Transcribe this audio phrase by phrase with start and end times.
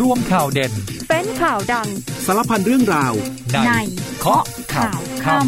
[0.00, 0.72] ร่วมข่าวเด่น
[1.08, 1.88] เป็นข่าวดัง
[2.26, 3.12] สารพันเรื่องราว
[3.66, 3.70] ใน
[4.18, 5.46] เคาะข่าวค่ำ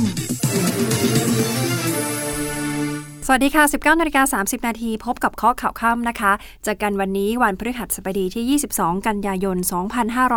[3.27, 6.33] สวัสดีค่ะ 19นาฬิกา30 นาทีพบกับข้อข่าวค่ำนะคะ
[6.65, 9.57] เจอกันวันนี้วันพฤหัสบดีที่ 22 กันยายน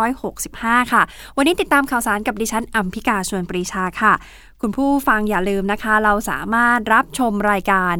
[0.06, 1.02] 2565 ค่ะ
[1.36, 4.12] วันนี้ติดตามข่าวสารกับดิฉันอัมพิกาชวนปรีชาค่ะ
[4.60, 7.96] คุณผู้ฟังอย่าลืมนะคะ เราสามารถรับชมรายการ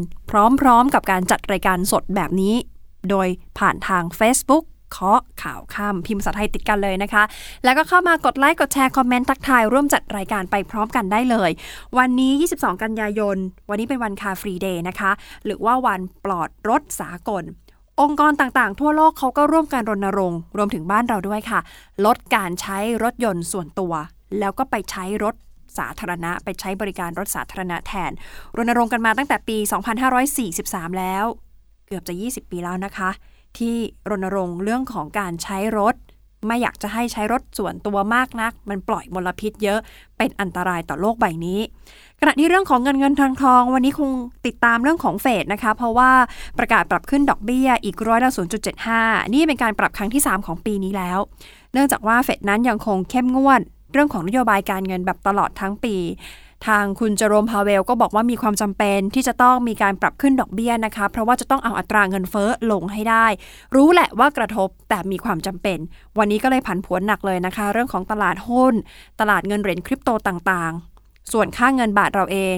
[0.60, 2.54] พร้อมๆกับการจัดรายการสดแบบนี้
[3.10, 3.28] โดย
[3.58, 7.22] ผ่านทาง Facebook เคาะข่าวค่ำพิมพ์ภาษาไทยติดกันเลยนะคะ
[7.64, 11.50] แล้วก็เข้ามากดไลค์กดแชร์คอมเมนต์ทักทายร่วมจัดรายการไปพร้อมกันได้เลย
[11.98, 13.36] วันนี้ 22 กันยายน
[13.68, 15.10] วันนี้เป็นวัน Car Free Day นะคะ
[15.44, 17.44] หรือว่าวันปลอดรถสากล
[18.00, 21.60] องค์กรต่างๆ ทั่วโลกเขาก็ร่วมกันรณรงค์ รวมถึงบ้านเราด้วยค่ะ
[22.06, 23.92] ลดการใช้รถยนต์ส่วนตัว
[24.38, 25.34] แล้วก็ไปใช้รถ
[25.78, 28.10] สาธารณะ ไปใช้บริการรถสาธารณะแทน
[28.56, 29.56] รณรงค์กันมาตั้งแต่ปี
[30.28, 31.24] 2543 แล้ว
[31.86, 33.10] เกือบจะ 20 ปีแล้วนะคะ
[33.58, 33.76] ที่
[34.10, 35.94] รณรงค์เรื่องของการใช้รถ
[36.46, 39.78] ไม่อยากจะให้ใช้รถส่วนตัวมากนัก มันปล่อยมลพิษเยอะ
[40.16, 41.60] เป็นอันตรายต่อโลกใบนี้
[42.20, 44.10] ขณะที่เรื่องของเงินเงินทองทอง วันนี้คง
[44.46, 46.10] ติดตามเรื่องของเฟดนะคะ เพราะว่า
[46.58, 48.30] ประกาศปรับขึ้นดอกเบี้ยอีกร้อยละ
[48.82, 51.18] 0.75 นี่เป็นการปรับครั้งที่ 3 ของปีนี้แล้ว
[51.72, 53.60] เนื่องจากว่าเฟดนั้นยังคงเข้มงวด
[53.92, 55.96] เรื่องของนโยบายการเงินแบบตลอดทั้งปี
[56.66, 63.26] ทางคุณเจอโรมพาเวลก็บอกว่ามีความจำเป็นที่จะต้องมีการปรับขึ้นดอกเบี้ยนะคะ เพราะว่าจะต้องเอาอัตราเงินเฟ้อลงให้ได้
[63.74, 65.78] รู้แหละว่ากระทบแต่มีความจำเป็น
[66.18, 68.74] วันนี้ก็เลยผันผวนหนักเลยนะคะ เรื่องของตลาดหุ้น
[69.20, 72.56] ตลาดเงินเหรียญคริปโตต่างๆ ส่วนค่าเงินบาทเราเอง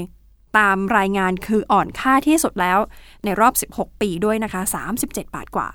[0.59, 2.79] ตามรายงานคืออ่อนค่าที่สุดแล้ว
[3.25, 4.63] ในรอบ 16 ปีด้วยนะคะ
[4.97, 5.69] 37 บาทกว่า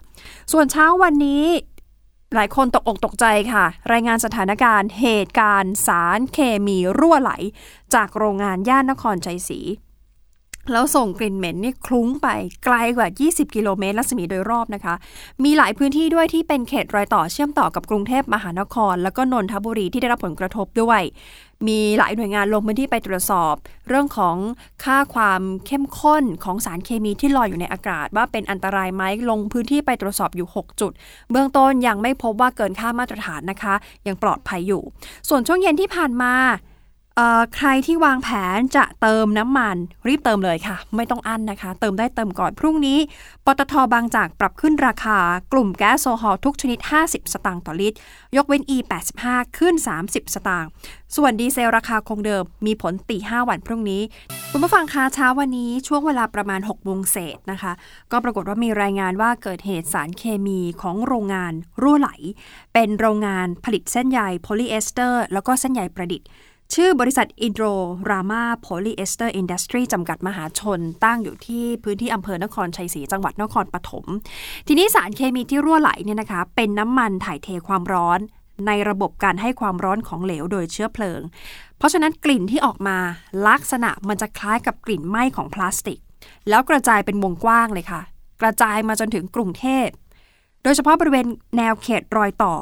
[0.51, 1.43] ส่วนเช้าวันนี้
[2.35, 7.31] หลายคนตกอกตกใจค่ะ รายงานสถานการณ์เหตุการณ์สารเคมีรั่วไหล
[7.95, 9.59] จากโรงงานย่านนครชัยศรี
[10.71, 12.27] แล้วส่งกลิ่นเหม็นนี่คลุ้งไป
[12.65, 14.95] ไกลกว่า 20 กิโลเมตรรัศมีโดยรอบนะคะ
[15.43, 21.01] มีหลายพื้นที่ด้วยที่เป็นเขตรอยต่อเชื่อมต่อกับกรุงเทพมหานคร แล้วก็นนทบุรีที่ได้รับผลกระทบด้วย
[21.67, 23.55] มีหลายหน่วยงานลงพื้นที่ไปตรวจสอบ
[23.89, 24.35] เรื่องของ
[24.83, 30.91] ค่าความเข้มข้นของสารเคมีที่ลอยอยู่ในอากาศ ว่าเป็นอันตรายไหมลงพื้นที่ไปตรวจสอบอยู่ 6 จุด
[31.31, 33.75] เบื้องต้นยังไม่พบว่าเกินค่ามาตรฐานนะคะ
[34.07, 34.81] ยังปลอดภัยอยู่
[35.29, 36.33] ส่วนช่วงเย็นที่ผ่านมา
[37.55, 39.77] ใครที่วางแผนจะเติมน้ำมัน
[40.07, 42.99] รีบเติมเลยค่ะ ไม่ต้องอั้นนะคะ เติมได้เติมก่อนพรุ่งนี้
[43.45, 45.19] ปตทบางจากปรับขึ้นราคา
[45.53, 47.97] กลุ่มแก๊สโซฮอลทุกชนิด 50 สตางค์ต่อลิตร
[48.35, 49.23] ยกเว้น E85
[49.57, 49.75] ขึ้น
[50.05, 50.69] 30 สตางค์
[51.15, 54.01] ส่วนดีเซลราคาคงเดิมมีผลตี 5 วันพรุ่งนี้
[54.51, 57.71] คุณผู้ฟังคะเช้าวันนี้ช่วงเวลาประมาณ6โมงเศษนะคะ
[58.11, 62.09] ก็ปรากฏว่ามีรายงานว่าเกิดเหตุสารเคมีของโรงงานรั่วไหล
[62.73, 66.27] เป็นโรงงานผลิตเส้นใยโพลีเอสเตอร์ แล้วก็เส้นใยประดิษฐ์
[66.75, 67.59] ชื่อบริษัทอินโด
[68.09, 74.05] รามาโพลีเอสเตอร์อินดัสตรี้จำกัดมหาชน ตั้งอยู่ที่พื้นที่อำเภอนครชัยศรีจังหวัดนครปฐม
[74.67, 78.19] ทีนี้สารเคมีที่รั่วไหลเนี่ยนะคะ เป็นน้ำมันถ่ายเทความร้อน
[78.67, 81.21] ในระบบการให้ความร้อนของเหลวโดยเชื้อเพลิง
[81.77, 82.97] เพราะฉะนั้นกลิ่นที่ออกมา
[83.47, 85.99] ลักษณะมันจะคล้ายกับกลิ่นไหม้ของพลาสติก
[86.49, 88.01] แล้วกระจายเป็นวงกว้างเลยค่ะ
[88.41, 89.87] กระจายมาจนถึงกรุงเทพ
[90.63, 92.55] โดยเฉพาะบริเวณแนวเขตรอยต่อ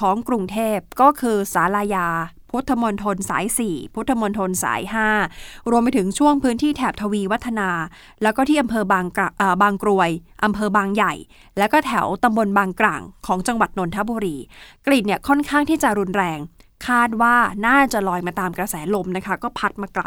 [0.00, 2.08] ของกรุงเทพก็คือสาลายา
[2.54, 4.82] พุทธมณฑลสาย 4 พุทธมณฑลสาย
[5.26, 7.70] 5 รวมไปถึงช่วงพื้นที่แถบทวีวัฒนา
[8.22, 10.10] แล้วก็ที่อำเภอบางกระเอ่อบางกรวย
[10.44, 11.14] อำเภอบางใหญ่
[11.58, 14.36] แล้วก็แถวตำบลบางกลางของจังหวัดนนทบุรี
[14.86, 16.38] กลิ่นเนี่ยค่อนข้างที่จะรุนแรง
[16.86, 20.04] คาดว่าน่าจะลอยมาตามกระแสลมนะคะ ก็พัดมาไกล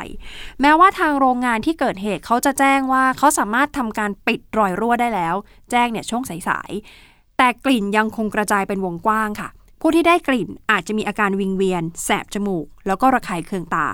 [0.61, 5.35] แม้ว่าทางโรงงานที่เกิดเหตุเขาจะแจ้งว่าเขาสามารถทำการปิดรอยรั่วได้แล้ว
[5.71, 9.49] แจ้งเนี่ยช่วงสายๆแต่กลิ่นยังคงกระจายเป็นวงกว้างค่ะ
[9.81, 13.87] ผู้ที่ได้กลิ่นอาจจะมีอาการวิงเวียน แสบจมูก แล้วก็ระคายเคืองตา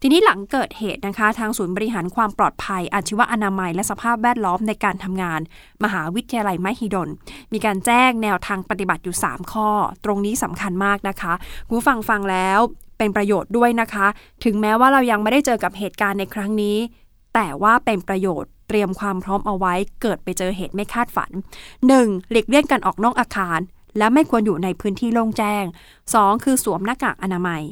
[0.00, 5.40] ทีนี้หลังเกิดเหตุนะคะ ทางศูนย์บริหารความปลอดภัย อาชีวอนามัย และสภาพแวดล้อมในการทำงาน
[5.84, 7.08] มหาวิทยาลัยมหิดล
[7.52, 9.68] มีการแจ้งแนวทางปฏิบัติอยู่ 3 ข้อ
[10.04, 11.32] ตรงนี้สำคัญมากนะคะ
[11.66, 12.58] คุณผู้ฟังฟังแล้ว
[12.98, 14.06] เป็นประโยชน์ด้วยนะคะ
[14.44, 16.76] ถึงแม้ว่าเรายังไม่ได้เจอกับเหตุการณ์ในครั้งนี้
[17.34, 21.30] แต่ว่าเป็นประโยชน์เตรียมความพร้อมเอาไว้ เกิดไปเจอเหตุไม่คาดฝัน
[21.80, 22.30] 1.
[22.30, 23.60] หลีกเลี่ยงการออกนอกอาคาร
[23.98, 25.64] และไม่ควรอยู่ในพื้นที่โล่งแจ้ง
[26.04, 26.44] 2.
[26.44, 27.62] คือสวมหน้ากากอนามัย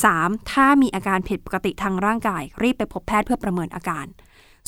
[0.00, 0.50] 3.
[0.50, 4.06] ถ้ามีอาการผิดปกติทางร่างกาย รีบไปพบแพทย์เพื่อประเมินอาการ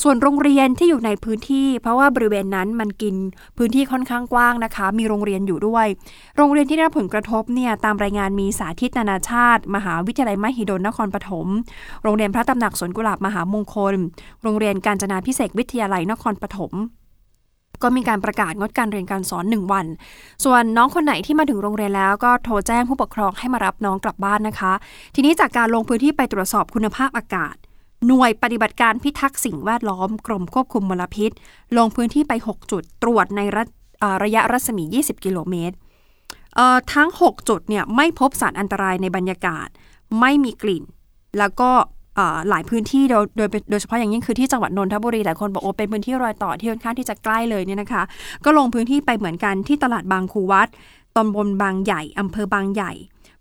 [0.03, 3.15] ส่วนโรงเรียนที่อยู่ในพื้นที่ เพราะว่าบริเวณนั้นมันกิน
[3.57, 5.87] พื้นที่ค่อนข้างกว้างนะคะ มีโรงเรียนอยู่ด้วย
[6.37, 11.47] โรงเรียนที่ได้รับผลกระทบเนี่ยตามรายงานมีสาธิตนานาชาติ มหาวิทยาลัยมหิดลนครปฐม
[12.03, 13.95] โรงเรียนพระตำหนักสวนกุหลาบมหามงคล
[14.43, 16.73] โรงเรียนการจนาพิเศษวิทยาลัยนครปฐม
[17.83, 19.85] ก็มีการประกาศงดการเรียนการสอน 1 วัน
[20.43, 24.73] ส่วนน้องคนไหนที่มาถึงโรงเรียนแล้วก็โทรแจ้งผู้ปกครองให้มารับน้องกลับบ้านนะคะ
[25.15, 27.55] ทีนี้จากการลงพื้นที่ไปตรวจสอบคุณภาพอากาศ
[28.07, 31.31] หน่วยปฏิบัติการพิทักษ์สิ่งแวดล้อมกรมควบคุมมลพิษ
[31.77, 33.63] ลงพื้นที่ไป 6 จุดตรวจในระ
[34.23, 35.75] ระยะรัศมี 20 กิโลเมตร
[36.93, 39.67] ทั้ง 6 จุดเนี่ยไม่พบสารอันตรายในบรรยากาศ
[40.19, 40.83] ไม่มีกลิ่น
[41.39, 41.71] แล้วก็
[42.49, 48.03] หลายพื้นที่โดยโดยโดยเฉพาะอย่างยิ่งคือที่จังหวัดนนทบุรีหลายคนบอกโอ้เป็นพื้นที่รอยต่อที่ค่อนข้างที่จะใกล้เลยเนี่ยนะคะ
[48.45, 50.67] ก็ลงพื้นที่ไปเหมือนกันที่ตลาดบางคูวัด
[51.17, 52.93] ตำบลบางใหญ่อำเภอบางใหญ่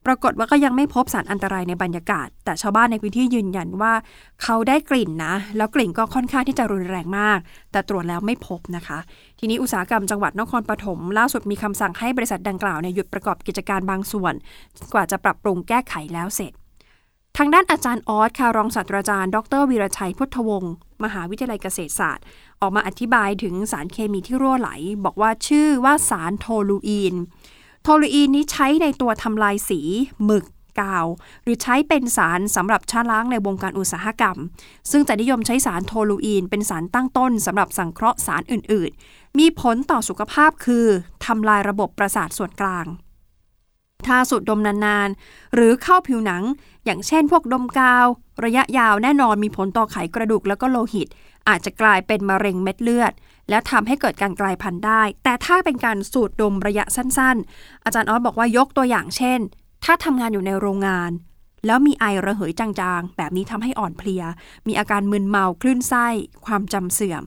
[0.07, 3.93] ปรากฏว่าก็ยังไม่พบสารอันตรายในบรรยากาศ แต่ชาวบ้านในพื้นที่ยืนยันว่า
[4.43, 7.39] เขาได้กลิ่นนะ แล้วกลิ่นก็ค่อนข้างที่จะรุนแรงมาก
[7.73, 8.99] แต่ตรวจแล้วไม่พบนะคะ
[9.39, 14.35] ทีนี้อุตสาหกรรมจังหวัดนครปฐมล่าสุดมีคำสั่งให้บริษัทดังกล่าวเนี่ยหยุดประกอบกิจการบางส่วน
[14.93, 16.53] กว่าจะปรับปรุงแก้ไขแล้วเสร็จ
[17.38, 20.73] ทางด้านอาจารย์ออสค่ะรองศาสตราจารย์ ดรวีรชัยพุทธวงศ์
[21.05, 22.25] มหาวิทยาลัยเกษตรศาสตร์
[22.61, 24.70] ออกมาอธิบายถึงสารเคมีที่รั่วไหล
[25.05, 27.14] บอกว่าชื่อว่าสารโทลูอีน
[27.82, 29.81] โทลูอีนนี้ใช้ในตัวทำลายสี
[30.25, 30.44] หมึก
[30.81, 31.06] กาว
[31.43, 34.37] หรือใช้เป็นสารสำหรับชะล้างในวงการอุตสาหกรรม
[34.90, 40.87] ซึ่งจะนิยมใช้สารโทลูอีน เป็นสารตั้งต้นสำหรับสังเคราะห์สารอื่น ๆ มีผลต่อสุขภาพคือ
[41.26, 42.87] ทำลายระบบประสาทส่วนกลาง
[44.06, 46.43] ถ้าสูดดมนาน ๆ หรือเข้าผิวหนัง
[46.84, 48.06] อย่างเช่นพวกดมกาว
[48.44, 51.08] ระยะยาวแน่นอนมีผลต่อไขกระดูกแล้วก็โลหิต
[51.49, 53.12] อาจจะกลายเป็นมะเร็งเม็ดเลือด
[53.50, 59.40] แล้วทำให้เกิดการกลายพันธุ์ได้ แต่ถ้าเป็นการสูดดมระยะสั้นๆ อาจารย์ออสบอกว่ายกตัวอย่างเช่น
[59.84, 61.12] ถ้าทำงานอยู่ในโรงงาน
[61.67, 64.25] แล้วมีไอระเหยจางๆ แบบนี้ทำให้อ่อนเพลีย
[64.67, 66.06] มีอาการมึนเมาคลื่นไส้
[66.46, 67.23] ความจำเสื่อม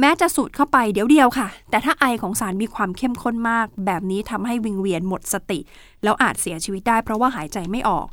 [0.00, 5.58] แม้จะสูดเข้าไปเดี๋ยวเดียวค่ะ แต่ถ้าไอของสารมีความเข้มข้นมาก แบบนี้ทำให้วิงเวียนหมดสติ
[6.02, 8.06] แล้วอาจเสียชีวิตได้เพราะว่าหายใจไม่ออก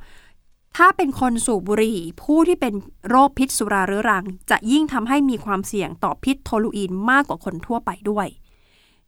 [0.76, 2.74] ถ้าเป็นคนสูบบุหรี่ ผู้ที่เป็น
[3.10, 8.28] โรคพิษสุราเรื้อรัง จะยิ่งทำให้มีความเสี่ยงต่อพิษโทลูอีนมากกว่าคนทั่วไปด้วย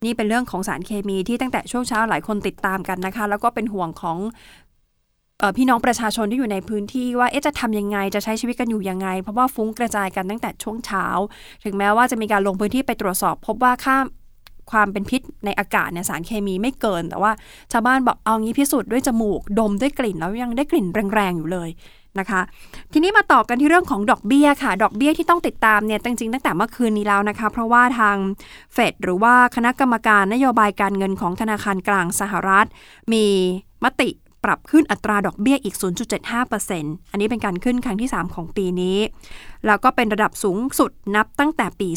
[0.06, 4.18] นี่เป็นเรื่องของสารเคมีที่ตั้งแต่ช่วงเช้าหลายคนติดตามกันนะคะ แล้วก็เป็นห่วงของ
[5.42, 11.06] ออพี่น้องประชาชนที่อยู่ในพื้นที่ว่าจะทำยังไงจะใช้ชีวิตกันอยู่ยังไง เพราะว่าฟุ้งกระจายกันตั้งแต่ช่วงเช้า
[11.64, 13.98] ถึงแม้ว่าจะมีการลงพื้นที่ไปตรวจสอบ พบว่าค่า
[14.72, 17.32] ความเป็นพิษในอากาศเนี่ยสารเคมีไม่เกิน แต่ว่า
[17.72, 21.70] ชาวบ้านบอกเอางี้พิสูจน์ด้วยจมูก ดมด้วยกลิ่นแล้วยังได้กลิ่นแรงๆอยู่เลย
[22.20, 22.42] นะคะ
[22.94, 28.18] ทีนี้มาต่อกันที่เรื่องของดอกเบี้ยค่ะ ดอกเบี้ยที่ต้องติดตามเนี่ยจริงๆตั้งแต่เมื่อคืนนี้แล้วนะคะ เพราะว่าทาง
[28.74, 32.68] เฟดหรือว่าคณะกรรมการนโยบายการเงินของธนาคารกลางสหรัฐ
[33.14, 33.26] มี
[33.84, 34.10] มติ
[34.44, 35.76] ปรับขึ้นอัตราดอกเบี้ยอีก
[36.44, 38.98] 0.75%อันนี้เป็นการขึ้นครั้งที่ 3 ของปีนี้
[39.66, 41.90] แล้วก็เป็นระดับสูงสุดนับตั้งแต่ปี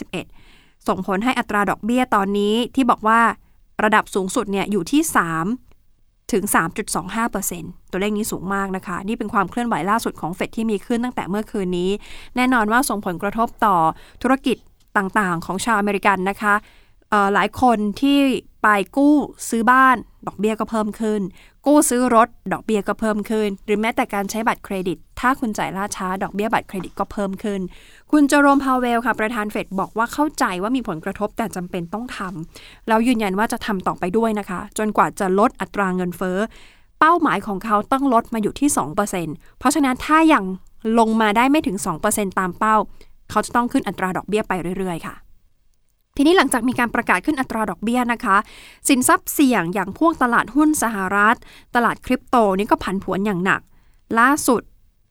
[0.00, 3.20] 2551 ส่งผลให้อัตราดอกเบี้ยตอนนี้ที่บอกว่า
[3.84, 5.02] ระดับสูงสุดเนี่ยอยู่ที่
[5.68, 6.44] 3 ถึง
[7.22, 11.90] 3.25%ตัวเลขนี้สูงมากนะคะ นี่เป็นความเคลื่อนไหวล่าสุดของเฟดที่มีขึ้นตั้งแต่เมื่อคืนนี้
[12.36, 13.76] แน่นอนว่าส่งผลกระทบต่อ
[14.22, 14.56] ธุรกิจ
[14.96, 16.54] ต่างๆ ของชาวอเมริกันนะคะ
[17.34, 18.18] หลายคนที่
[18.62, 19.14] ไปกู้
[19.48, 19.96] ซื้อบ้าน
[20.26, 21.20] ดอกเบี้ยก็เพิ่มขึ้น
[21.66, 27.60] กู้ซื้อรถ ดอกเบี้ยก็เพิ่มขึ้น หรือแม้แต่การใช้บัตรเครดิต ถ้าคุณจ่ายล่าช้า ดอกเบี้ยบัตรเครดิตก็เพิ่มขึ้น
[28.14, 36.38] คุณเจอโรมพาวเวลค่ะประธานเฟดบอกว่าเข้าใจว่ามีผลกระทบแต่จำเป็นต้องทำแล้วยืนยันว่าจะทำต่อไปด้วยนะคะ จนกว่าจะลดอัตราเงินเฟ้อ
[37.00, 38.68] เป้าหมายของเขาต้องลดมาอยู่ที่
[39.14, 40.44] 2%เพราะฉะนั้นถ้ายัง
[40.98, 41.76] ลงมาได้ไม่ถึง
[42.08, 42.76] 2%ตามเป้า
[43.30, 45.14] เขาจะต้องขึ้นอัตราดอกเบี้ยไปเรื่อยๆ ค่ะ
[46.16, 48.36] ทีนี้หลังจากมีการประกาศขึ้นอัตราดอกเบี้ยนะคะ
[48.88, 51.36] สินทรัพย์เสี่ยงอย่างพวกตลาดหุ้นสหรัฐ
[51.74, 53.60] ตลาดคริปโตนี่ก็ผันผวนอย่างหนัก
[54.18, 54.62] ล่าสุด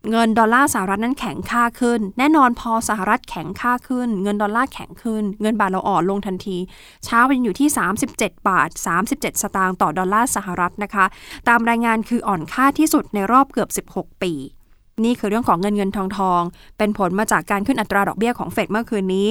[0.10, 6.58] เงินดอลลาร์สหรัฐนั้นแข็งค่าขึ้น แน่นอนพอสหรัฐแข็งค่าขึ้น เงินดอลลาร์แข็งขึ้น เงินบาทเราอ่อนลงทันที
[7.06, 7.70] เช้าเป็นอยู่ที่
[8.08, 8.70] 37 บาท
[9.06, 11.06] 37 สตางค์ต่อดอลลาร์สหรัฐนะคะ
[11.50, 14.34] ตามรายงานคืออ่อนค่าที่สุดในรอบเกือบ 16 ปี
[15.06, 16.42] นี่คือเรื่องของเงินเงินทองทอง
[16.78, 19.28] เป็นผลมาจากการขึ้นอัตราดอกเบี้ยของเฟดเมื่อคืนนี้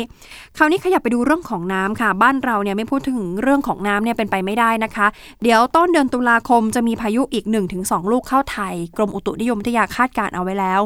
[0.57, 5.07] คราวนี้ขยับไปดูเรื่องของน้ำค่ะ บ้านเราเนี่ยไม่พูดถึงเรื่องของน้ำเนี่ยเป็นไปไม่ได้นะคะ
[5.43, 7.45] เดี๋ยวต้นเดือนตุลาคมจะมีพายุอีก
[7.79, 10.81] 1-2 ลูกเข้าไทย กรมอุตุนิยมวิทยาคาดการเอาไว้แล้ว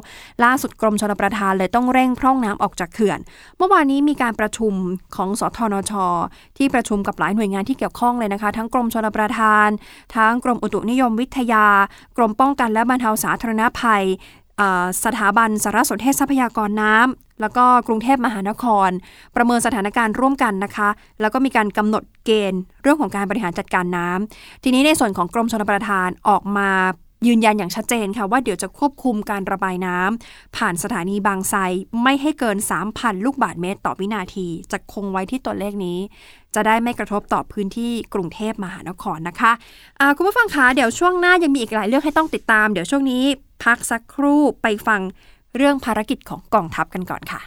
[0.44, 3.18] ล่าสุดกรมชลประทานเลยต้องเร่งพร่องน้ำออกจากเขื่อน
[3.58, 4.72] เมื่อวานนี้มีการประชุม
[5.16, 5.92] ของสทนช
[6.58, 9.68] ที่ประชุมกับหลายหน่วยงานที่เกี่ยวข้องเลยนะคะ ทั้งกรมชลประทาน
[10.16, 11.66] ทั้งกรมอุตุนิยมวิทยา
[12.16, 14.04] กรมป้องกันและบรรเทาสาธารณภัย
[15.04, 18.90] สถาบันสารสนเทศทรัพยากรน้ำแล้วก็กรุงเทพมหานคร
[19.36, 20.88] ประเมินสถานการณ์ร่วมกันนะคะ
[21.20, 26.70] แล้วก็มีการกำหนดเกณฑ์เรื่องของการบริหารจัดการน้ำทีนี้ในส่วนของกรมชลประทานออกมา
[27.26, 31.60] ยืนยันอย่างชัดเจนค่ะว่าเดี๋ยวจะควบคุมการระบายน้ำผ่านสถานีบางไทร
[32.02, 32.56] ไม่ให้เกิน
[32.90, 35.98] 3,000 ลูกบาศก์เมตรต่อวินาที จะคงไว้ที่ตัวเลขนี้
[36.54, 43.24] จะได้ไม่กระทบต่อพื้นที่กรุงเทพมหานครนะคะะคุณผู้ฟังคะเดี๋ยวช่วงหน้ายังมีอีกหลายเรื่องให้ต้องติดตาม เดี๋ยวช่วงนี้
[43.64, 45.00] พักสักครู่ไปฟัง
[45.56, 47.42] เรื่องภารกิจของกองทัพกันก่อนค่ะ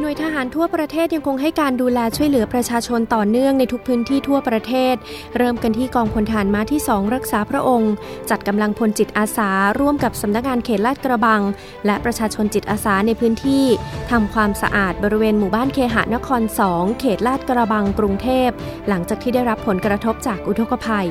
[0.00, 4.94] หน่วยทหารทั่วประเทศยังคงให้การดูแลช่วยเหลือประชาชนต่อเนื่องในทุกพื้นที่ทั่วประเทศ
[5.36, 7.92] เริ่มกันที่กองพลทหารม้าที่ 2 รักษาพระองค์
[8.30, 9.50] จัดกำลังพลจิตอาสา
[9.80, 11.42] ร่วมกับสำนักงานเขตลาดกระบัง
[11.86, 13.64] และประชาชนจิตอาสาในพื้นที่
[14.10, 16.42] ทำความสะอาดบริเวณหมู่บ้านเคหะนคร
[16.72, 18.48] 2 เขตลาดกระบังกรุงเทพ
[18.88, 21.08] หลังจากที่ได้รับผลกระทบจากอุทกภัย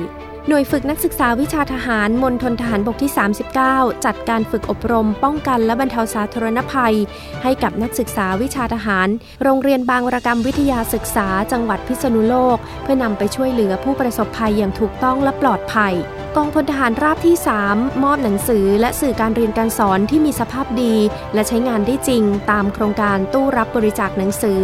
[0.48, 3.12] หน่วยฝึกนักศึกษาวิชาทหารมณฑลทหารบกที่
[3.58, 6.96] 39 จัดการฝึกอบรม ป้องกันและบรรเทาสาธารณภัย
[7.42, 9.08] ให้กับนักศึกษาวิชาทหาร
[9.42, 15.94] โรงเรียนบางระกรรมวิทยาศึกษาจังหวัดพิษณุโลก เพื่อนำไปช่วยเหลือผู้ประสบภัยอย่างถูกต้องและปลอดภัย
[16.36, 17.36] กองพลทหารราบที่
[17.68, 20.94] 3 มอบหนังสือและสื่อการเรียนการสอนที่มีสภาพดี
[21.34, 24.60] และใช้งานได้จริง ตามโครงการตู้รับบริจาคหนังสือ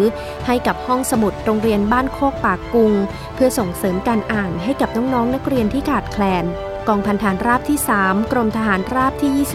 [0.46, 2.92] ให้กับห้องสมุดโรงเรียนบ้านโคกปากกุง
[3.34, 6.44] เพื่อส่งเสริมการอ่านให้กับน้องๆนักเรียนที่ขาดแคลน
[6.88, 9.46] กองพันฐานราบที่ 3 กรมทหารราบที่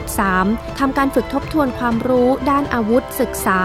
[0.42, 3.60] 23 ทำการฝึกทบทวนความรู้ด้านอาวุธศึกษา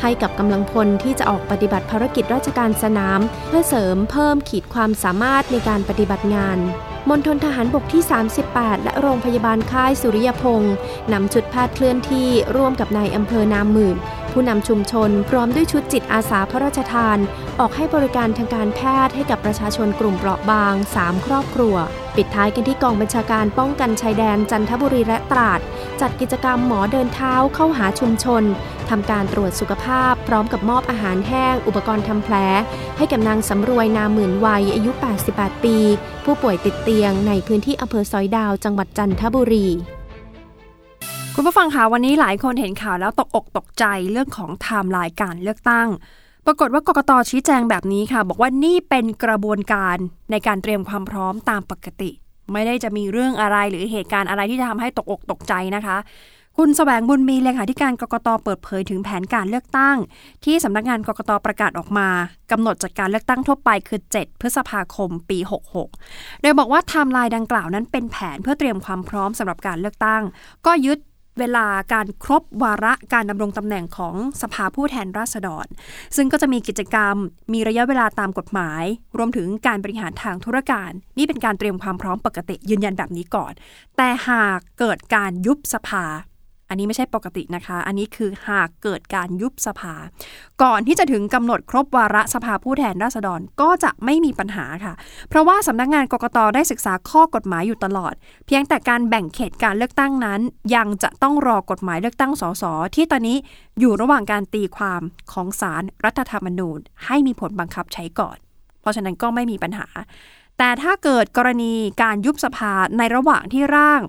[0.00, 6.58] ให้กับกำลังพลที่จะออกปฏิบัติภารกิจราชการสนาม เพื่อเสริมเพิ่มขีดความสามารถในการปฏิบัติงาน
[7.08, 8.02] มณฑลทหารบกที่
[8.42, 10.74] 38 และโรงพยาบาลค่ายสุริยพงศ์
[11.12, 13.96] นำชุดแพทย์เคลื่อนที่ร่วมกับนายอำเภอนามหมื่น
[14.32, 17.18] ผู้นำชุมชนพร้อมด้วยชุดจิตอาสาพระราชทาน
[17.60, 21.76] ออกให้บริการทางการแพทย์ให้กับประชาชนกลุ่มเปราะบาง 3 ครอบครัว
[22.16, 25.60] ปิดท้ายกันที่กองบัญชาการป้องกันชายแดนจันทบุรีและตราด
[26.00, 28.42] จัดกิจกรรมหมอเดินเท้าเข้าหาชุมชน
[28.90, 32.34] ทำการตรวจสุขภาพ พร้อมกับมอบอาหารแห้ง อุปกรณ์ทำแผล
[32.98, 34.90] ให้กับนางสำรวยนาหมื่นวัยอายุ
[35.28, 35.76] 88 ปี
[36.24, 39.68] ผู้ป่วยติดเตียงในพื้นที่อำเภอซอยดาวจังหวัดจันทบุรี
[41.36, 45.88] คุณผู้ฟังคะวันนี้หลายคนเห็นข่าวแล้วตกอกตกใจเรื่องของไทม์ไลน์การเลือกตั้ง
[46.46, 49.96] ปรากฏว่ากกตชี้แจงแบบนี้ค่ะ บอกว่านี่เป็นกระบวนการ
[50.30, 52.10] ในการเตรียมความพร้อมตามปกติ
[52.52, 55.96] ไม่ได้จะมีเรื่องอะไรหรือเหตุการณ์อะไรที่จะทำให้ตกอกตกใจนะคะ
[56.58, 59.96] คุณแสวงบุญมีเลขาธิการกกตเปิดเผยถึงแผนการเลือกตั้ง
[60.44, 62.08] ที่สำนักงานกกตประกาศออกมา
[62.50, 65.38] กำหนดจัดการเลือกตั้งทั่วไปคือ 7 พฤษภาคมปี
[65.90, 70.22] 66 โดยบอกว่าไทม์ไลน์ดังกล่าวนั้นเป็นแผนเพื่อเตรียมความพร้อมสำหรับการเลือกตั้ง
[70.66, 70.98] ก็ยึด
[71.38, 75.66] เวลาการครบวาระการดำรงตำแหน่งของสภาผู้แทนราษฎร
[76.16, 77.16] ซึ่งก็จะมีกิจกรรม
[77.52, 78.84] มีระยะเวลาตามกฎหมาย
[79.18, 83.52] รวมถึงการบริหารทางธุรการ นี่เป็นการเตรียมความพร้อมปกติยืนยันแบบนี้ก่อน
[83.96, 86.04] แต่หากเกิดการยุบสภา
[86.72, 89.94] อันนี้ไม่ใช่ปกตินะคะ อันนี้คือหากเกิดการยุบสภา
[90.62, 94.94] ก่อนที่จะถึงกำหนดครบวาระสภาผู้แทนราษฎรก็จะไม่มีปัญหาค่ะ
[95.28, 98.14] เพราะว่าสำนักงงานกกตได้ศึกษาข้อกฎหมายอยู่ตลอด
[98.46, 100.40] เพียงแต่การแบ่งเขตการเลือกตั้งนั้น
[100.74, 102.64] ยังจะต้องรอกฎหมายเลือกตั้งสส
[102.94, 103.36] ที่ตอนนี้
[103.80, 105.02] อยู่ระหว่างการตีความ
[105.32, 108.36] ของศาลรรัฐธรรมนูญ ให้มีผลบังคับใช้ก่อน
[108.80, 109.86] เพราะฉะนั้นก็ไม่มีปัญหา
[110.58, 114.00] แต่ถ้าเกิดกรณีการยุบสภาในระหว่างที่ร่าง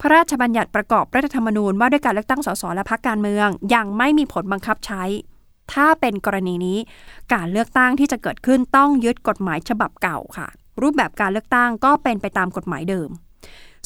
[0.00, 5.02] พระราชบัญญัติประกอบรัฐธรรมนูญว่าด้วยการเลือกตั้งสสและพรรคการเมือง ยังไม่มีผลบังคับใช้
[5.72, 6.78] ถ้าเป็นกรณีนี้
[7.32, 10.48] การเลือกตั้งที่จะเกิดขึ้นต้องยึดกฎหมายฉบับเก่าค่ะ
[10.82, 13.08] รูปแบบการเลือกตั้งก็เป็นไปตามกฎหมายเดิม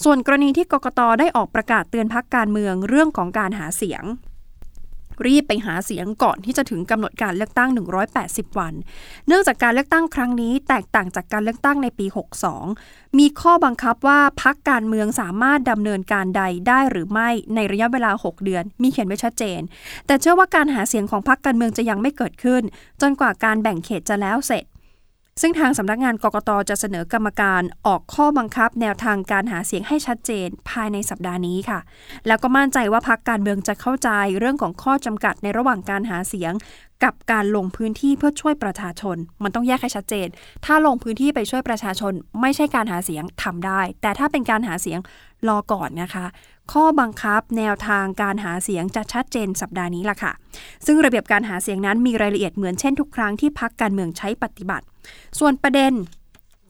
[0.04, 4.02] ส่วนกรณีที่กกตได้ออกประกาศเตือนพักการเมืองเรื่องของการหาเสียง
[5.26, 7.70] รีบไปหาเสียงก่อนที่จะถึงกำหนดการเลือกตั้ง
[8.14, 8.74] 180 วัน
[9.26, 12.06] เนื่องจากการเลือกตั้งครั้งนี้ แตกต่างจากการเลือกตั้งในปี
[12.62, 19.60] 62 มีข้อบังคับว่าพักการเมืองสามารถดำเนินการใดได้หรือไม่ในระยะเวลา 6 เดือน มีเขียนไว้ชัดเจน
[20.06, 22.62] แต่เชื่อว่าการหาเสียงของพักการเมืองจะยังไม่เกิดขึ้น
[23.00, 24.64] จนกว่าการแบ่งเขตจะแล้วเสร็จ
[25.40, 31.80] ซึ่งทางสำนักงานกกตจะเสนอกรรมการออกข้อบังคับ แนวทางการหาเสียงให้ชัดเจนภายในสัปดาห์นี้ค่ะ
[32.26, 36.52] แล้วก็มั่นใจว่าพักการเมืองจะเข้าใจเรื่องของข้อจำกัดในระหว่างการหาเสียง
[37.04, 40.28] กับการลงพื้นที่เพื่อช่วยประชาชน มันต้องแยกให้ชัดเจน
[40.64, 44.98] ถ้าลงพื้นที่ไปช่วยประชาชน ไม่ใช่การหาเสียงทำได้ แต่ถ้าเป็นการหาเสียง
[45.48, 46.26] รอก่อนนะคะ
[46.72, 50.32] ข้อบังคับแนวทางการหาเสียงจะชัดเจนสัปดาห์นี้ล่ะค่ะ
[50.86, 54.84] ซึ่งระเบียบการหาเสียงนั้นมีรายละเอียดเหมือนเช่นทุกครั้งที่พักการเมืองใช้ปฏิบัติ
[55.38, 55.92] ส่วนประเด็น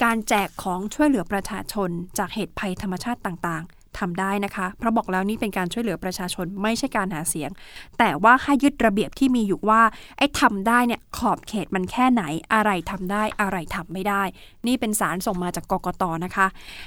[0.04, 7.50] การแจกของช่วยเหลือประชาชนจากเหตุภัยธรรมชาติต่างๆ ทำได้นะคะ เพราะบอกแล้วนี่เป็นการช่วยเหลือประชาชนไม่ใช่การหาเสียง
[7.98, 9.82] แต่ว่าให้ยึดระเบียบที่มีอยู่ว่า
[10.18, 12.22] ไอ้ทำได้เนี่ยขอบเขตมันแค่ไหน
[12.54, 14.22] อะไรทำได้อะไรทำไม่ได้
[14.66, 16.46] นี่เป็นสารส่งมาจากกกตนะคะ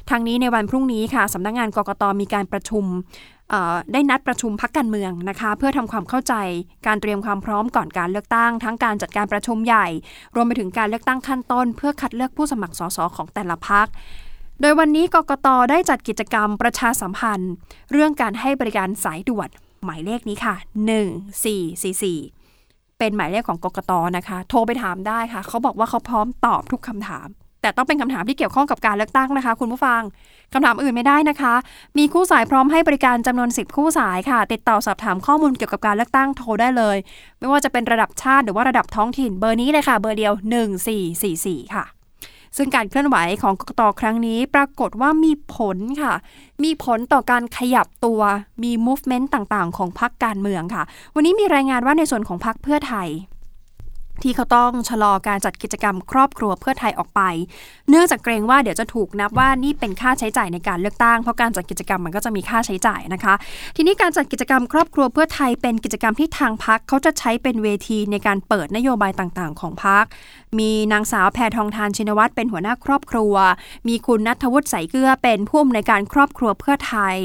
[0.09, 2.85] ทางนี้ในวันพรุ่งนี้ค่ะสำนักงงานกกตมีการประชุม
[3.93, 6.33] ได้นัดประชุมพักการเมืองนะคะ เพื่อทำความเข้าใจ
[6.87, 9.87] การเตรียมความพร้อมก่อนการเลือกตั้ง ทั้งการจัดการประชุมใหญ่
[10.35, 13.87] รวมไปถึงการเลือกตั้งขั้นต้น เพื่อคัดเลือกผู้สมัครสสของแต่ละพัก
[14.61, 17.53] โดยวันนี้กกตได้จัดกิจกรรมประชาสัมพันธ์
[17.91, 19.49] เรื่องการให้บริการสายด่วน
[19.83, 20.55] หมายเลขนี้ค่ะ
[22.17, 27.27] 1444 เป็นหมายเลขของกกตนะคะ โทรไปถามได้ค่ะ เขาบอกว่าเขาพร้อมตอบทุกคำถาม
[27.61, 30.01] แต่ต้องเป็นคำถามที่เกี่ยวข้องกับการเลือกตั้งนะคะ คุณผู้ฟัง
[30.53, 31.53] คำถามอื่นไม่ได้นะคะ
[31.97, 36.97] มีคู่สายพร้อมให้บริการจำนวน 10 คู่สายค่ะ ติดต่อสอบถามข้อมูลเกี่ยวกับการเลือกตั้งโทรได้เลย
[37.39, 40.33] ไม่ว่าจะเป็นระดับชาติหรือว่าระดับท้องถิ่นเบอร์นี้เลยค่ะ เบอร์เดียว
[41.03, 41.85] 1444 ค่ะ
[42.57, 46.13] ซึ่งการเคลื่อนไหวของกกตครั้งนี้ปรากฏว่ามีผลค่ะ
[46.63, 48.21] มีผลต่อการขยับตัว
[48.63, 50.83] มี movement ต่างๆ ของพรรคการเมืองค่ะ
[51.15, 53.09] วันนี้มีรายงานว่าในส่วนของพรรคเพื่อไทย
[54.21, 57.21] ที่เขาต้องชะลอการจัดกิจกรรมครอบครัวเพื่อไทยออกไป
[57.89, 63.33] เนื่องจากเกรงว่าเดี๋ยวจะถูกนับว่านี่เป็นค่าใช้จ่ายในการเลือกตั้งเพราะการจัดกิจกรรมมันก็จะมีค่าใช้จ่ายนะคะ
[63.75, 70.05] ทีนี้การจัดกิจกรรมครอบครัวเพื่อไทยเป็นกิจกรรมที่ทางพักเขาจะใช้เป็นเวทีในการเปิดนโยบายต่างๆ ของพัก
[70.59, 73.33] มีนางสาวแพทองทานชินวัตรเป็นหัวหน้าครอบครัว
[73.87, 77.17] มีคุณนัทวุฒิใสเกลือเป็นผู้อำนวยการครอบครัวเพื่อไทย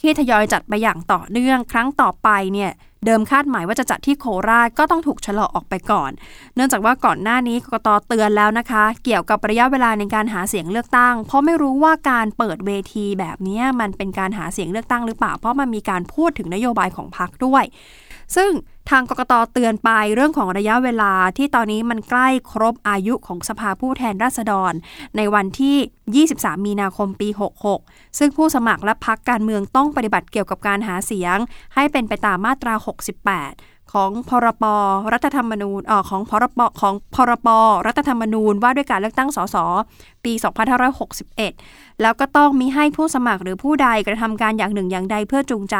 [0.00, 2.72] ที่ทยอยจัดไปอย่างต่อเนื่องครั้งต่อไปเนี่ย
[3.04, 6.10] เดิมคาดหมายว่าจะจัดที่โคราชก็ต้องถูกชะลอออกไปก่อน
[6.54, 17.64] เนื่องจากว่าก่อนหน้านี้กกตเตือนแล้วนะคะ เกี่ยวกับระยะเวลาในการหาเสียงเลือกตั้ง เพราะไม่รู้ว่าการเปิดเวทีแบบนี้มันเป็นการหาเสียงเลือกตั้งหรือเปล่า เพราะมันมีการพูดถึงนโยบายของพรรคด้วย
[18.36, 18.50] ซึ่ง
[18.90, 24.72] ทางกกตเตือนไปเรื่องของระยะเวลาที่ตอนนี้มันใกล้ครบอายุของสภาผู้แทนราษฎร
[25.16, 27.28] ในวันที่ 23 มีนาคมปี
[27.72, 31.36] 66 ซึ่งผู้สมัครและพักการเมืองต้องปฏิบัติเกี่ยวกับการหาเสียง
[31.74, 32.74] ให้เป็นไปตามมาตรา
[33.34, 34.64] 68 ของพรบ
[35.12, 37.48] รัฐธรรมนูญออของพรบของพรบ
[37.86, 39.56] รัฐธรรมนูญว่าด้วยการเลือกตั้งสส
[40.24, 40.32] ปี
[41.16, 45.76] 2561 แล้วก็ต้องมิให้ผู้สมัครหรือผู้ใดกระทำการอย่างหนึ่งอย่างใดเพื่อจูงใจ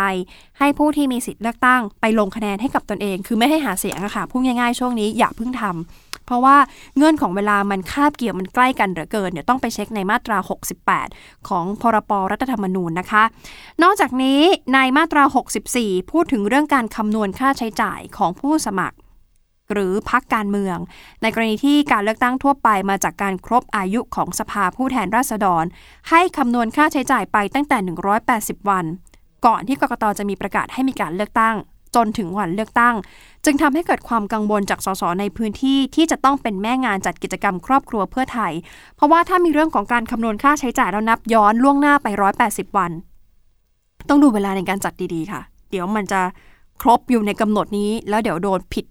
[0.59, 6.57] ให้ผู้ที่มีสิทธิ์เลือกตั้งไปลงคะแนนให้กับตนเอง คือไม่ให้หาเสียงอะค่ะพูดง่ายๆช่วงนี้อย่าเพิ่งทำ เพราะว่า
[6.97, 10.39] เงื่อนของเวลามันคาบเกี่ยวมันใกล้กันเหลือเกินเดี๋ยวต้องไปเช็คในมาตรา
[10.93, 13.25] 68 ของพรบรัฐธรรมนูญนะคะ
[13.83, 14.41] นอกจากนี้
[14.75, 15.23] ในมาตรา
[15.67, 18.97] 64 พูดถึงเรื่องการคำนวณค่าใช้จ่ายของผู้สมัคร
[19.73, 20.79] หรือพักการเมือง
[21.23, 25.65] ในกรณีที่การเลือกตั้งทั่วไปมาจากการครบอายุของสภาผู้แทนราษฎร
[26.11, 27.79] ให้คำนวณค่าใช้จ่ายไปตั้งแต่
[28.25, 28.85] 180 วัน
[29.47, 31.57] ก่อนที่กกตจะมีประกาศให้มีการเลือกตั้ง
[31.97, 32.95] จนถึงวันเลือกตั้ง
[33.45, 38.53] จึงทำให้เกิดความกังวลจากสสในพื้นที่ที่จะต้องเป็นแม่งานจัดกิจกรรมครอบครัวเพื่อไทย
[38.97, 42.07] เพราะว่าถ้ามีเรื่องของการคำนวณค่าใช้จ่ายแล้วนับย้อนล่วงหน้าไป
[42.43, 42.91] 180 วัน
[44.09, 46.21] ต้องดูเวลาในการจัดดีๆค่ะ เดี๋ยวมันจะ
[46.83, 48.87] ครบอยู่ในกำหนดนี้ แล้วเดี๋ยวโดนผิด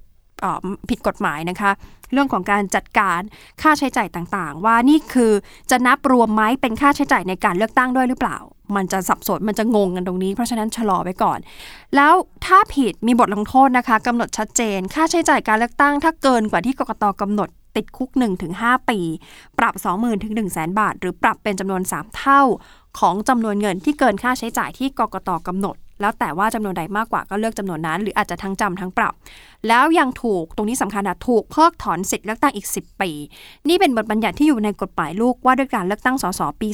[0.89, 1.71] ผิดกฎหมายนะคะ
[2.13, 3.19] เรื่องของการจัดการ
[3.61, 5.31] ค่าใช้จ่ายต่างๆ ว่านี่คือ
[5.71, 8.37] จะนับรวมไหมเป็นค่าใช้จ่ายในการเลือกตั้งด้วยหรือเปล่า
[8.75, 11.39] มันจะสับสนมันจะงงกันตรงนี้ เพราะฉะนั้นชะลอไว้ก่อน
[11.95, 12.13] แล้ว
[12.45, 18.09] ถ้าผิดมีบทลงโทษนะคะกำหนดชัดเจน ค่าใช้จ่ายการเลือกตั้ง ถ้าเกินกว่าที่กกตกำหนดติดคุก
[18.49, 18.99] 1-5 ปี
[19.59, 22.41] ปรับ 20,000ถึง1 0 0 0 0 0 บาท หรือปรับเป็นจำนวน 3 เท่า
[22.99, 29.13] ของจำนวนเงินที่เกินค่าใช้จ่ายที่กกตกำหนด แล้วแต่ว่าจำนวนใดมากกว่าก็เลือกจำนวนนั้น หรืออาจจะทั้งจำทั้งปรับ
[29.67, 33.11] แล้วยังถูกตรงนี้สำคัญนะถูกเพิกถอนสิทธิ์เลือกตั้งอีก 10 ปี
[33.67, 36.67] นี่เป็นบทบัญญัติที่อยู่ในกฎหมายลูกว่าด้วยการเลือกตั้งสสปี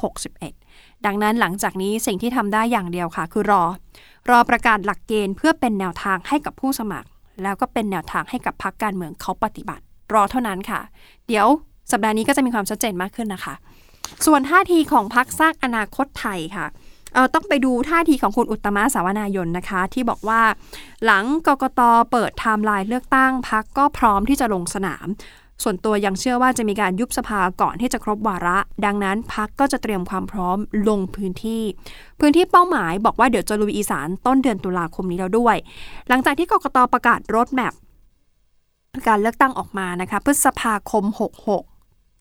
[0.00, 0.61] 2561
[1.06, 3.62] ดังนั้นหลังจากนี้สิ่งที่ทำได้อย่างเดียวค่ะ คือรอ
[4.30, 7.08] รอประกาศหลักเกณฑ์เพื่อเป็นแนวทางให้กับผู้สมัคร
[7.42, 9.82] แล้วก็เป็นแนวทางให้กับพรรคการเมืองเขาปฏิบัติ
[10.14, 10.80] รอเท่านั้นค่ะ
[11.28, 11.46] เดี๋ยว
[11.90, 13.54] สัปดาห์นี้ก็จะมีความชัดเจนมากขึ้นนะคะ
[14.26, 16.66] ส่วนท่าทีของพรรคสร้างอนาคตไทยค่ะ
[17.14, 20.40] เออต้องไปดูท่าทีของคุณอุตตมสาวนายนนะคะ ที่บอกว่า
[21.04, 25.06] หลังกกตเปิดไทม์ไลน์เลือกตั้งพรรคก็พร้อมที่จะลงสนาม
[25.62, 31.62] ส่วนตัวยังเชื่อว่าจะมีการยุบสภาก่อนที่จะครบวาระ ดังนั้นพรรคก็จะเตรียมความพร้อมลงพื้นที่
[32.20, 35.56] พื้นที่เป้าหมายบอกว่าเดี๋ยวจะลุยอีสานต้นเดือนตุลาคมนี้แล้วด้วย
[36.08, 37.74] หลังจากที่กกตประกาศรถแมพ
[39.08, 41.71] การเลือกตั้งออกมานะคะพฤษภาคม 66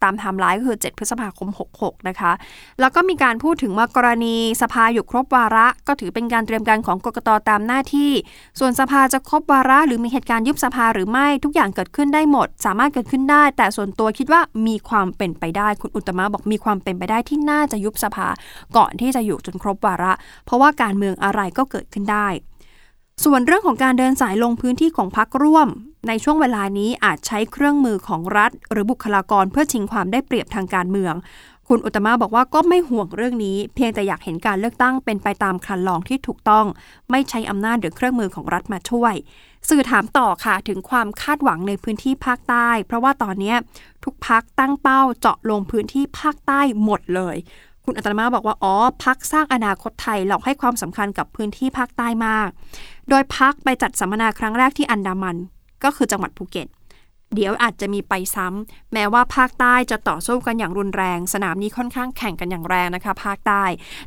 [0.04, 2.32] ตามไทม์ไลน์ก็คือ 7 พฤษภาคม 66 นะคะ
[2.80, 8.12] แล้วก็มีการพูดถึงว่ากรณีสภาอยู่ครบวาระ ก็ถือเป็นการเตรียมการของกกตตามหน้าที่
[8.60, 18.28] ส่วนสภาจะครบวาระ หรือมีเหตุการณ์ยุบสภาหรือไม่ทุกอย่างเกิดขึ้นได้หมด สามารถเกิดขึ้นได้ แต่ส่วนตัวคิดว่ามีความเป็นไปได้คุณอุตมะบอกมีความเป็นไปได้ที่น่าจะยุบสภา
[18.78, 20.14] ก่อนที่จะอยู่จนครบวาระ
[20.46, 22.28] เพราะว่าการเมืองอะไรก็เกิดขึ้นได้
[23.24, 25.68] ส่วนเรื่องของการเดินสายลงพื้นที่ของพักร่วม
[26.08, 31.14] ในช่วงเวลานี้อาจใช้เครื่องมือของรัฐ หรือบุคลากรเพื่อชิงความได้เปรียบทางการเมือง
[31.68, 36.66] คุณอุตมะบอกว่าก็ไม่ห่วงเรื่องนี้ เพียงแต่อยากเห็นการเลือกตั้งเป็นไปตามคันลองที่ถูกต้อง
[37.12, 39.14] ไม่ใช้อำนาจหรือเครื่องมือของรัฐมาช่วย
[39.70, 43.56] สื่อถามต่อค่ะถึงความคาดหวังในพื้นที่ภาคใต้ เพราะว่าตอนนี้
[44.04, 47.36] ทุกพักตั้งเป้าเจาะลงพื้นที่ภาคใต้หมดเลย
[47.86, 52.50] คุณอัตมาบอกว่า อ๋อพักสร้างอนาคตไทยเราให้ความสำคัญกับพื้นที่ภาคใต้มาก
[53.10, 55.38] โดยพักไปจัดสัมมนาครั้งแรกที่อันดามัน
[55.84, 56.68] ก็คือจังหวัดภูเก็ต
[57.36, 63.64] เดี๋ยวอาจจะมีไปซ้ำแม้ว่าภาคใต้จะต่อสู้กันอย่างรุนแรง สนามนี้ค่อนข้างแข่งกันอย่างแรงนะคะ ภาคใต้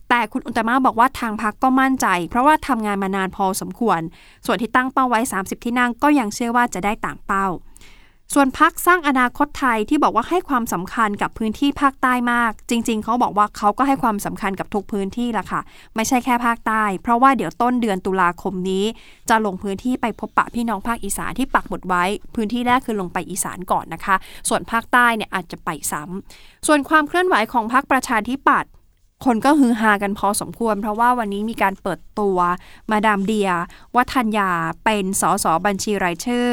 [0.08, 4.00] แต่คุณอุตมะบอกว่าทางพักก็มั่นใจ เพราะว่าทำงานมานานพอสมควร
[4.46, 7.46] ส่วนที่ตั้งเป้าไว้ 30 ที่นั่งก็ยังเชื่อว่าจะได้ตามเป้า
[8.34, 15.60] ส่วนพักสร้างอนาคตไทยที่บอกว่าให้ความสำคัญกับพื้นที่ภาคใต้มาก จริง ๆ เขาบอกว่าเขาก็ให้ความสำคัญกับทุกพื้นที่ละค่ะ
[15.94, 18.84] ไม่ใช่แค่ภาคใต้ เพราะว่าเดี๋ยวต้นเดือนตุลาคมนี้
[19.28, 24.16] จะลงพื้นที่ไปพบปะพี่น้องภาคอีสานที่ปักหมุดไว้ พื้นที่แรกคือลงไปอีสานก่อนนะคะ
[24.48, 28.70] ส่วนภาคใต้เนี่ยอาจจะไปซ้ำส่วนความเคลื่อนไหวของพรรคประชาธิปัตย์
[29.24, 32.38] คนก็ฮือฮากันพอสมควร เพราะว่าวันนี้มีการเปิดตัว
[32.90, 33.50] มาดามเดีย
[33.96, 34.50] วัฒนยา
[34.84, 36.48] เป็นสสบัญชีรายชื่อ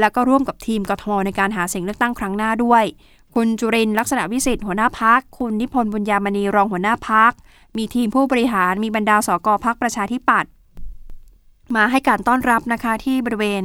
[0.00, 2.84] แล้วก็ร่วมกับทีมกทมในการหาเสียงเลือกตั้งครั้งหน้าด้วย
[3.34, 7.32] คุณจุรินลักษณะวิสิทธิ์หัวหน้าพัก คุณนิพนธ์บุญญามณีรองหัวหน้าพัก
[7.76, 10.50] มีทีมผู้บริหาร มีบรรดาสกพักประชาธิปัตย์
[11.76, 13.64] มาให้การต้อนรับนะคะที่บริเวณ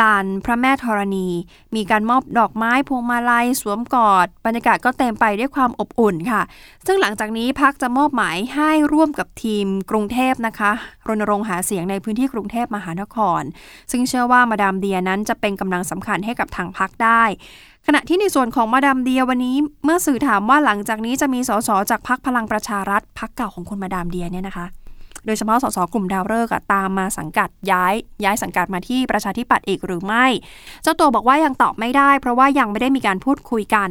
[0.00, 1.28] ลานพระแม่ธรณี
[1.74, 6.42] มีการมอบดอกไม้พวงมาลัยสวมกอด บรรยากาศก็เต็มไปด้วยความอบอุ่นค่ะ
[6.86, 10.72] ซึ่งหลังจากนี้พักจะมอบหมายให้ร่วมกับทีมกรุงเทพนะคะ
[11.08, 13.42] รณรงค์หาเสียงในพื้นที่กรุงเทพมหานคร
[13.90, 17.22] ซึ่งเชื่อว่ามาดามเดียนั้นจะเป็นกำลังสำคัญให้กับทางพักได้
[17.86, 24.66] ขณะที่ในส่วนของมาดามเดียวันนี้เมื่อสื่อถามว่าหลังจากนี้จะมีสสจากพักพลังประชารัฐพักเก่าของคุณมาดามเดียเนี่ยนะคะ
[25.26, 30.26] โดยเฉพาะสสกลุ่มดาวฤกษ์อะตามมาสังกัดย้าย ย้ายสังกัดมาที่ประชาธิปัตย์อีกหรือไม่
[30.82, 33.88] เจ้าตัวบอกว่ายังตอบไม่ได้ เพราะว่ายังไม่ได้มีการพูดคุยกัน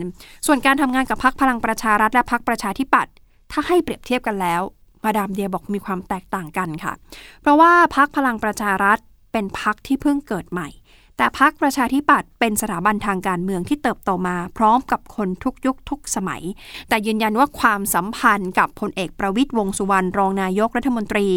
[0.48, 3.13] ส่วนการทำงานกับพักพลังประชารัฐและพักประชาธิปัตย์
[3.52, 4.62] ถ้าให้เปรียบเทียบกันแล้ว
[5.04, 6.93] มาดามเดียบอกมีความแตกต่างกันค่ะ
[7.41, 8.98] เพราะว่าพักพลังประชารัฐ
[9.32, 10.69] เป็นพักที่เพิ่งเกิดใหม่
[11.17, 16.43] แต่พักประชาธิปัตย์เป็นสถาบันทางการเมืองที่เติบโตมา พร้อมกับคนทุกยุคทุกสมัย
[16.89, 21.28] แต่ยืนยันว่าความสัมพันธ์กับพลเอกประวิตยวงสุวรรณรองนายกรัฐมนตรี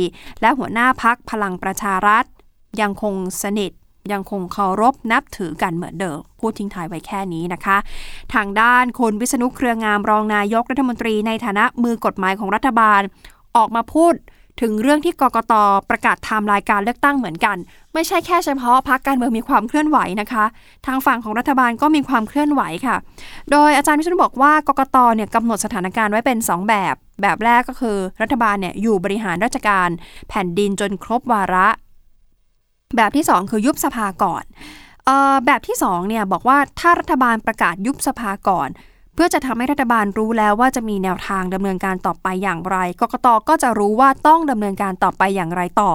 [0.41, 2.25] และหัวหน้าพักพลังประชารัฐ
[2.81, 3.73] ยังคงสนิท
[4.13, 7.77] ยังคงเคารพนับถือกันเหมือนเดิม พูดทิ้งท้ายไว้แค่นี้นะคะ
[8.35, 13.01] ทางด้านคุณวิษณุเครืองามรองนายกรัฐมนตรีในฐานะมือกฎหมายของรัฐบาล
[13.57, 14.15] ออกมาพูด
[14.61, 15.55] ถึงเรื่องที่กกต
[15.91, 17.57] ประกาศไทม์ไลน์การเลือกตั้งเหมือนกัน
[17.95, 20.45] ไม่ใช่แค่เฉพาะพักการเมืองมีความเคลื่อนไหวนะคะ
[20.87, 22.97] ทางฝั่งของรัฐบาลก็มีความเคลื่อนไหวค่ะ
[23.51, 29.89] โดยอาจารย์วิษณุบอกว่ากกตเนี่ยกำหนดสถานการณ์ไว้เป็น 2 แบบ แบบแรกก็คือ รัฐบาลเนี่ยอยู่บริหารราชการ
[30.29, 31.69] แผ่นดินจนครบวาระ
[32.97, 34.45] แบบที่ 2 คือยุบสภาก่อน
[35.09, 38.69] ออแบบที่2เนี่ยบอกว่าถ้ารัฐบาลประกาศยุบสภาก่อน
[39.21, 45.93] พื่อจะทำให้รัฐบาลรู้แล้วว่าจะมีแนวทางดำเนินการต่อไปอย่างไร กกตก็จะรู้ว่าต้องดำเนินการต่อไปอย่างไรต่อ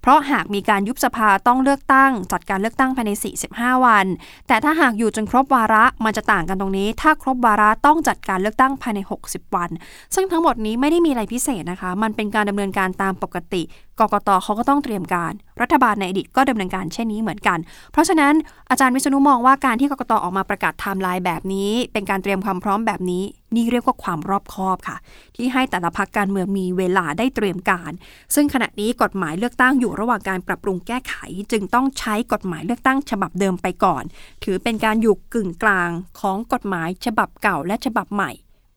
[0.00, 3.10] เพราะหากมีการยุบสภาต้องเลือกตั้ง จัดการเลือกตั้งภายใน
[3.48, 4.06] 45 วัน
[4.48, 9.70] แต่ถ้าหากอยู่จนครบวาระมันจะต่างกันตรงนี้ ถ้าครบวาระต้องจัดการเลือกตั้งภายใน 60 วัน
[10.14, 13.62] ซึ่งทั้งหมดนี้ไม่ได้มีอะไรพิเศษนะคะ มันเป็นการดำเนินการตามปกติ
[14.00, 17.58] กกตเขาก็ต้องเตรียมการ รัฐบาลในอดีตก็ดำเนินการเช่นนี้เหมือนกัน
[17.92, 18.34] เพราะฉะนั้น
[18.70, 23.24] อาจารย์วิษณุมองว่าการที่กกตออกมาประกาศไทม์ไลน์แบบนี้ เป็นการเตรียมความพร้อมแบบนี้
[23.56, 24.96] นี่เรียกว่าความรอบคอบค่ะ
[25.36, 27.92] ที่ให้แต่ละพักการเมืองมีเวลาได้เตรียมการ
[28.34, 31.14] ซึ่งขณะนี้กฎหมายเลือกตั้งอยู่ระหว่างการปรับปรุงแก้ไข
[31.52, 34.04] จึงต้องใช้กฎหมายเลือกตั้งฉบับเดิมไปก่อน
[34.44, 38.30] ถือเป็นการอยู่กึ่งกลางของกฎหมายฉบับเก่าและฉบับใหม่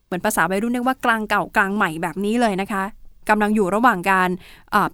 [0.06, 2.84] เหมือนภาษาวัยรุ่นเรียกว่ากลางเก่ากลางใหม่แบบนี้เลยนะคะ
[3.30, 4.30] กำลังอยู่ระหว่างการ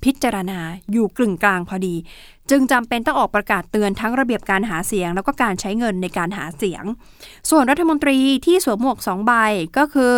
[0.04, 0.60] พิจารณา
[0.92, 1.96] อยู่กลึงกลางพอดี
[2.50, 6.84] จึงจำเป็นต้องออกประกาศเตือนทั้งระเบียบการหาเสียง แล้วก็การใช้เงินในการหาเสียง
[7.50, 9.34] ส่วนรัฐมนตรีที่สวมหมวกสองใบ
[9.78, 10.16] ก็คือ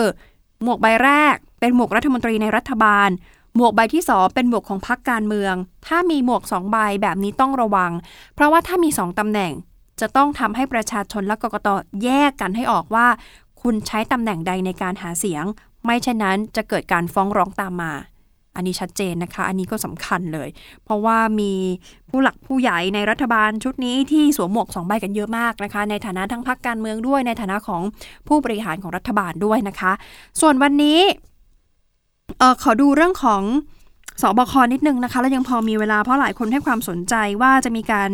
[0.63, 3.09] หมวกใบแรก เป็นหมวกรัฐมนตรีในรัฐบาล
[3.55, 5.55] หมวกใบที่สองเป็นหมวกของพรรคการเมือง
[5.87, 7.91] ถ้ามีหมวกสองใบแบบนี้ต้องระวัง
[8.35, 9.51] เพราะว่าถ้ามีสองตำแหน่ง
[10.01, 11.67] จะต้องทำให้ประชาชนและกกต
[12.03, 13.07] แยกกันให้ออกว่า
[13.61, 15.45] คุณใช้ตำแหน่งใดในการหาเสียง
[15.85, 17.93] ไม่เช่นนั้นจะเกิดการฟ้องร้องตามมา
[18.55, 20.49] อันนี้ชัดเจนนะคะ อันนี้ก็สำคัญเลย
[20.83, 21.53] เพราะว่ามี
[22.09, 27.81] ผู้หลักผู้ใหญ่ในรัฐบาลชุดนี้ที่สวมหมวกสองใบกันเยอะมากนะคะ ในฐานะทั้งพักการเมืองด้วย ในฐานะของ
[28.27, 29.91] ผู้บริหารของรัฐบาลด้วยนะคะ
[30.41, 30.99] ส่วนวันนี้
[32.39, 33.41] เออขอดูเรื่องของ
[34.21, 38.09] สบคนิดนึงนะคะ แล้วยังพอมีเวลาเพราะหลายคนให้ความสนใจว่าจะมีการ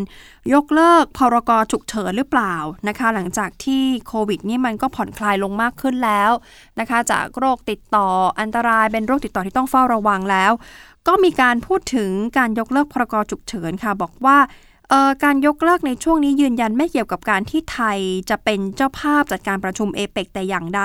[0.53, 2.55] ยกเลิกพรกฉุกเฉินหรือเปล่า
[2.87, 6.31] นะคะ หลังจากที่โควิดนี่มันก็ผ่อนคลายลงมากขึ้นแล้ว
[6.79, 8.07] นะคะ จากโรคติดต่อ
[8.39, 10.51] อันตรายเป็นโรคติดต่อที่ต้องเฝ้าระวังแล้ว
[11.07, 14.37] ก็มีการพูดถึงการยกเลิกพรกฉุกเฉินค่ะ บอกว่า
[15.23, 17.99] การยกเลิกในช่วงนี้ยืนยันไม่เกี่ยวกับการที่ไทย
[18.29, 20.83] จะเป็นเจ้าภาพจัดการประชุมเอเปกแต่อย่างใด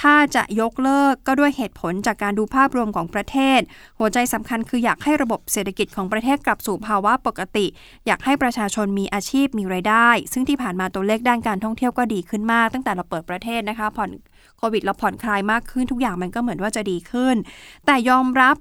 [0.00, 3.60] ถ้าจะยกเลิกก็ด้วยเหตุผลจากการดูภาพรวมของประเทศ
[3.98, 7.66] หัวใจสำคัญคืออยากให้ระบบเศรษฐกิจของประเทศกลับสู่ภาวะปกติ
[8.06, 14.10] อยากให้ประชาชนมีอาชีพมีไรายได้ ซึ่งที่ผ่านมาตัวเลขด้านการท่องเที่ยวก็ดีขึ้นมาก ตั้งแต่เราเปิดประเทศนะคะผ่อน
[14.58, 17.36] โควิดเราผ่อนคลายมากขึ้นทุกอย่างมันก็เหมือนว่าจะดีขึ้น
[17.86, 18.56] แต่ยอมรับ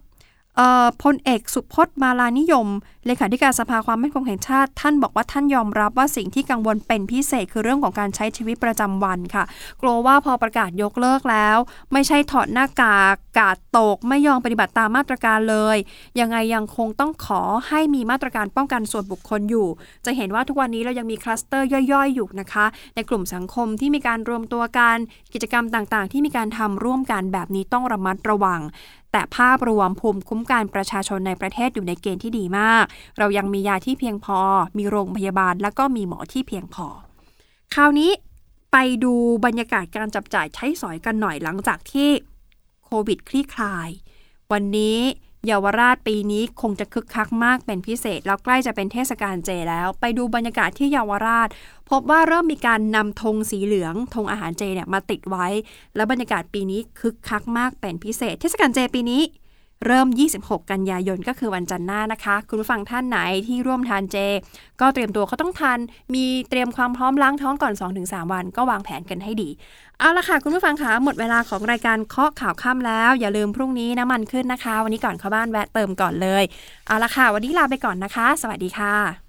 [1.04, 2.68] พลเอกสุพจน์มาลานิยม
[3.06, 9.44] เลขาธิการสภาความมั่นคงแห่งชาติ ท่านบอกว่าท่านยอมรับว่าสิ่งที่กังวลเป็นพิเศษคือเรื่องของการใช้ชีวิตประจำวันค่ะ
[9.82, 11.58] กลัวว่าพอประกาศยกเลิกแล้ว
[11.94, 15.78] ไม่ใช่ถอดหน้ากากกาดตก ไม่ยอมปฏิบัติตามมาตรการเลย
[16.20, 19.68] ยังไงยังคงต้องขอให้มีมาตรการป้องกันส่วนบุคคลอยู่
[20.06, 22.66] จะเห็นว่าทุกวันนี้เรายังมีคลัสเตอร์ย่อยๆ อยู่นะคะ
[22.96, 24.98] ในกลุ่มสังคมที่มีการรวมตัวกัน
[25.34, 28.62] กิจกรรมต่างๆ ที่มีการทำร่วมกันแบบนี้ต้องระมัดระวัง
[29.12, 32.86] แต่ภาพรวมภูมิคุ้มกันประชาชนในประเทศอยู่ในเกณฑ์ที่ดีมาก
[33.18, 34.40] เรายังมียาที่เพียงพอ
[34.78, 36.88] มีโรงพยาบาล แล้วก็มีหมอที่เพียงพอ
[37.74, 38.12] คราวนี้
[38.72, 39.14] ไปดู
[39.46, 42.10] บรรยากาศการจับจ่ายใช้สอยกันหน่อยหลังจากที่
[42.86, 43.90] โควิดคลี่คลาย
[44.52, 44.98] วันนี้
[45.48, 51.50] เยาวราชปีนี้คงจะคึกคักมากเป็นพิเศษ แล้วใกล้จะเป็นเทศกาลเจแล้ว ไปดูบรรยากาศที่เยาวราช
[51.90, 55.48] พบว่าเริ่มมีการนำธงสีเหลืองธงอาหารเจเนี่ยมาติดไว้
[55.96, 59.22] แล้วบรรยากาศปีนี้คึกคักมากเป็นพิเศษ เทศกาลเจปีนี้
[59.86, 64.18] เริ่ม 26 กันยายนก็คือวันจันทร์หน้านะคะ คุณผู้ฟังท่านไหนที่ร่วมทานเจ
[64.82, 65.80] ก็เตรียมตัวเขาต้องทาน
[66.14, 69.50] มีเตรียมความพร้อมล้างท้องก่อน 2-3 วัน ก็วางแผนกันให้ดี
[70.00, 76.44] เอาละค่ะ คุณผู้ฟังคะหมดเวลาของรายการเคาะข่าวค่ำแล้ว อย่าลืมพรุ่งนี้น้ำมันขึ้นนะคะ วันนี้ก่อนเข้าบ้านแวะเติมก่อนเลย
[76.88, 79.27] เอาละค่ะ วันนี้ลาไปก่อนนะคะ สวัสดีค่ะ